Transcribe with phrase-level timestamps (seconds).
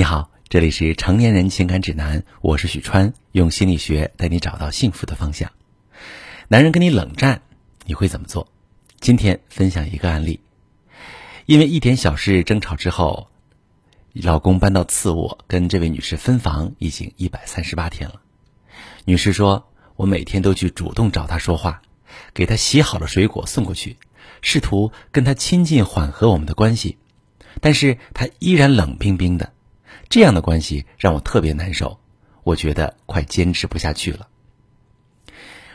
[0.00, 5.52] 你好，这里是成年人情感指南，我是许川，用心理学带你找到幸福的方向。
[6.48, 7.42] 男人跟你冷战，
[7.84, 8.50] 你会怎么做？
[8.98, 10.40] 今天分享一个案例，
[11.44, 13.28] 因为一点小事争吵之后，
[14.14, 18.22] 老公搬到次卧跟这位女士分房已经一百三十八天了。
[19.04, 21.82] 女士说：“我每天都去主动找他说话，
[22.32, 23.98] 给他洗好了水果送过去，
[24.40, 26.96] 试图跟他亲近缓和我们的关系，
[27.60, 29.52] 但是他依然冷冰冰的。”
[30.10, 32.00] 这样的关系让我特别难受，
[32.42, 34.26] 我觉得快坚持不下去了。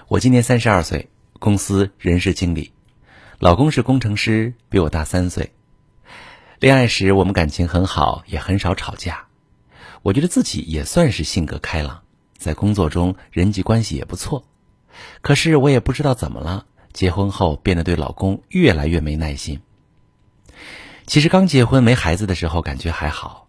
[0.09, 2.73] 我今年三十二岁，公司人事经理，
[3.39, 5.53] 老公是工程师，比我大三岁。
[6.59, 9.27] 恋爱时我们感情很好，也很少吵架。
[10.01, 12.03] 我觉得自己也算是性格开朗，
[12.37, 14.45] 在工作中人际关系也不错。
[15.21, 19.61] 可是我也不知道怎么了，结婚后变得对老公越来越没耐心。
[21.07, 23.44] 其实刚结婚没孩子的时候感觉还好。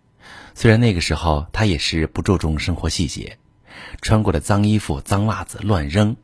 [0.58, 3.36] 虽然那个时候他也是不注重生活细节，
[4.00, 6.16] 穿过的脏衣服、脏袜子乱扔，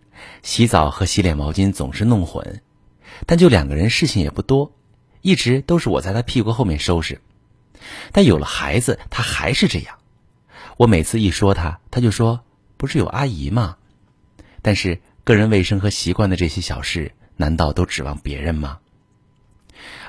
[0.42, 2.62] 洗澡和洗脸毛巾总是弄混，
[3.27, 4.74] 但就两个人事情也不多，
[5.20, 7.20] 一直都是我在他屁股后面收拾。
[8.11, 9.98] 但有了孩子，他还是这样。
[10.78, 12.41] 我每次一说他，他就说
[12.78, 13.77] ：“不是有阿姨吗？”
[14.62, 18.78] 但是个人卫生和习惯的这些小事，难道都指望别人吗？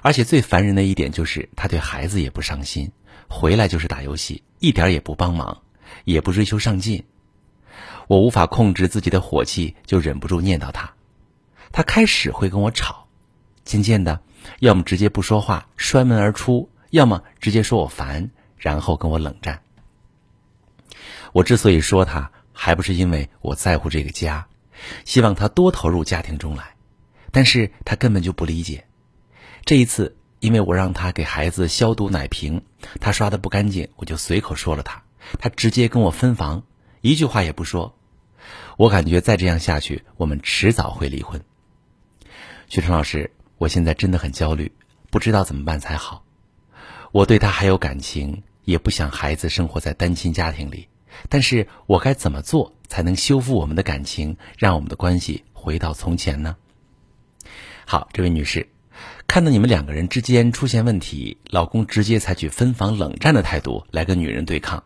[0.02, 2.91] 而且最烦人的一点就是，他对孩子也不上心。
[3.29, 5.61] 回来就是打游戏，一点也不帮忙，
[6.03, 7.03] 也不追求上进。
[8.07, 10.93] 我无法控制自己的火气，就忍不住念叨他。
[11.71, 13.07] 他开始会跟我吵，
[13.65, 14.21] 渐渐的，
[14.59, 19.61] 要么直接不说话，摔门而出；要么直接说我烦，然后跟我冷战。
[21.31, 24.47] 我之所以说他，还不是因为我在乎这个家，
[25.05, 26.75] 希望他多投入家庭中来，
[27.31, 28.85] 但是他根本就不理解。
[29.66, 30.16] 这一次。
[30.39, 32.64] 因为我让他给孩子消毒奶瓶，
[33.00, 35.02] 他刷的不干净，我就随口说了他，
[35.39, 36.64] 他直接跟我分房，
[37.00, 37.95] 一句话也不说。
[38.75, 41.42] 我感觉再这样下去，我们迟早会离婚。
[42.67, 44.73] 徐成老师，我现在真的很焦虑，
[45.10, 46.26] 不知道怎么办才好。
[47.14, 50.89] 我对他还有感情，也不想孩子生活在单亲家庭里，
[51.30, 56.58] 但是我该怎么做才能修复我们的感情，让我们的关系回到从前呢？
[57.86, 58.73] 好，这位女士。
[59.33, 64.83] 看到你们两个人之间出现问题，老公直接采取分房冷战的态度来跟女人对抗，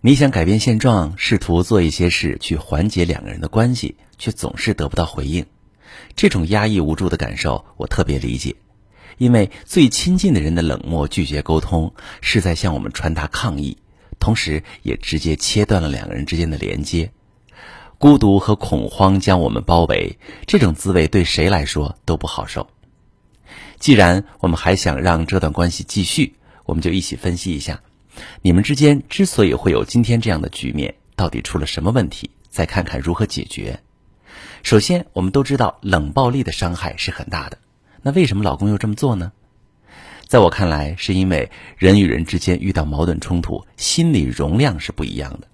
[0.00, 5.46] 你想改变现状，试图做一些事去缓解两个人的关系，却总是得不到回应，
[6.16, 8.56] 这种压抑无助的感受我特别理解，
[9.18, 13.78] 因为最亲近的人的冷漠拒绝沟通，是在向我们传达抗议，
[14.18, 17.12] 同时也直接切断了两个人之间的连接，
[17.98, 22.66] 孤独和恐慌将我们包围，这种滋味对谁来说都不好受。
[23.78, 27.80] 既然我们还想让这段关系继续，我们就一起分析一下，
[28.42, 32.30] 你们之间之所以会有今天这样的局面，到底出了什么问题？
[32.48, 33.80] 再看看如何解决。
[34.62, 37.58] 首先，我们都知道冷暴力的伤害是很大的，
[38.02, 39.32] 那为什么老公又这么做呢？
[40.26, 45.46] 在我看来，是因为人与人之间遇到矛盾冲突，心理容量是不一样的。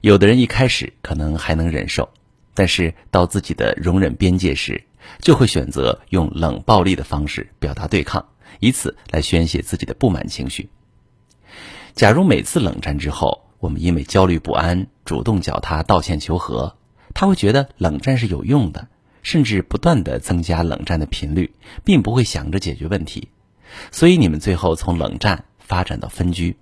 [0.00, 2.08] 有的人一开始可能还能忍受，
[2.54, 4.82] 但是到自己的容忍边界时，
[5.20, 8.26] 就会选择用冷暴力的方式表达对抗，
[8.60, 10.68] 以此来宣泄自己的不满情绪。
[11.94, 16.76] 假如每次冷战之后，我们因为焦虑不安主动找他道歉求和，
[17.14, 18.88] 他会觉得冷战是有用的，
[19.22, 21.54] 甚至不断的增加冷战的频率，
[21.84, 23.28] 并不会想着解决问题。
[23.90, 26.56] 所以你们最后从冷战发展到分居。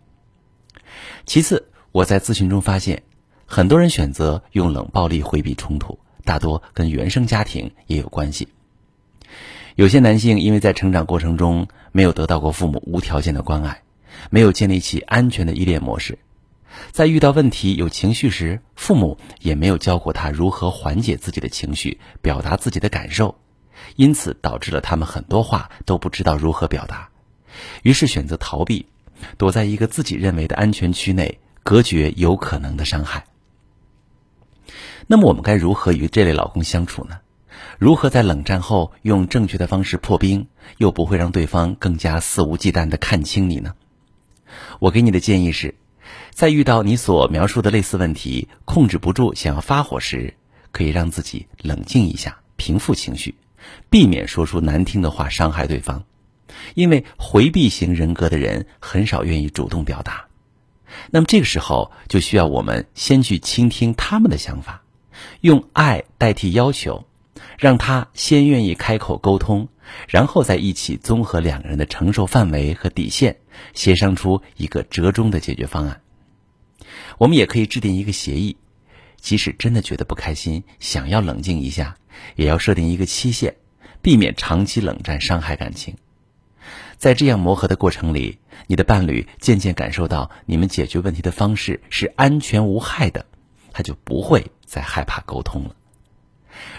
[1.24, 3.02] 其次，我在咨询中发现，
[3.46, 5.98] 很多人选择用冷暴力回避冲突。
[6.24, 8.48] 大多跟原生家庭也有关系。
[9.74, 13.82] 有些男性因为在成长过程中没有得到过父母无条件的关爱，
[14.30, 16.18] 没有建立起安全的依恋模式，
[16.90, 23.34] 在遇到问题有情绪时，父母也没有教过他如何缓解自己的情绪，表达自己的感受，
[23.96, 27.08] 因此导致了他们很多话都不知道如何表达，
[27.82, 28.84] 于是选择逃避，
[29.38, 33.24] 躲在一个自己认为的安全区内，隔绝有可能的伤害。
[35.06, 37.18] 那么我们该如何与这类老公相处呢？
[37.78, 40.46] 如何在冷战后用正确的方式破冰，
[40.78, 43.74] 又不会让对方更加肆无忌惮的看清你呢？
[44.78, 45.74] 我给你的建议是，
[46.30, 50.34] 在遇到你所描述的类似问题，控制不住想要发火时，
[50.70, 53.34] 可以让自己冷静一下，平复情绪，
[53.90, 56.04] 避免说出难听的话伤害对方。
[56.74, 60.26] 因为回避型人格的人很少愿意主动表达。
[61.10, 64.82] 那么这个时候就需要我们先去倾听他们的想法。
[65.40, 67.04] 用爱代替要求，
[67.58, 69.68] 让他先愿意开口沟通，
[70.08, 73.36] 然后再一起综合两个人的承受范围和底线，
[73.74, 76.00] 协商出一个折中的解决方案。
[77.18, 78.56] 我们也可以制定一个协议，
[79.20, 81.96] 即使真的觉得不开心，想要冷静一下，
[82.34, 83.54] 也要设定一个期限，
[84.00, 85.96] 避免长期冷战伤害感情。
[87.02, 88.38] 在这样磨合的过程里，
[88.68, 93.26] 你的伴侣渐渐感受到你们解决问题的方式是安全无害的，
[93.72, 95.74] 他就不会再害怕沟通了。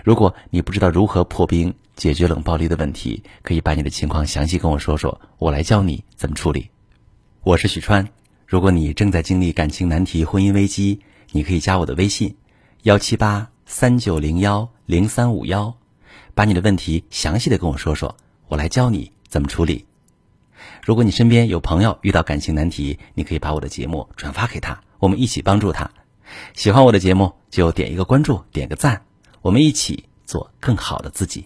[0.02, 6.70] 如果你不知道如何破冰解决冷暴力的问题，可以把你的情况详细跟我说说，我来教你怎么处理。
[7.42, 8.08] 我是许川，
[8.48, 12.38] 如果你正在经历感情难题、婚姻危机，你可以加我的微信：
[12.84, 15.76] 幺七八三九零幺零三五幺，
[16.34, 18.16] 把你的问题详细的跟我说说，
[18.48, 19.86] 我来教你怎么处理。
[20.84, 25.90] 如果你身边有朋友遇到感情难题，你可以把我的节目转发给他，我们一起帮助他。
[26.54, 29.02] 喜欢我的节目就点一个关注，点个赞。
[29.42, 31.46] 我们一起做更好的自己。